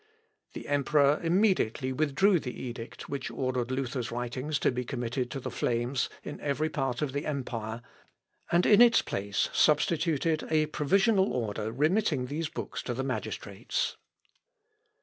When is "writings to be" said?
4.11-4.83